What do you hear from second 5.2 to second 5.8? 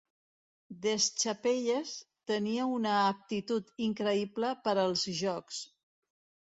jocs.